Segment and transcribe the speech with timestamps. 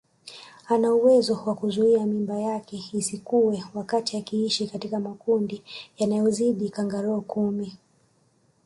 [0.67, 5.63] Ana uwezo wa kuzuia mimba yake isikue wakati akiishi katika makundi
[5.97, 7.77] yanayozidi kangaroo kumi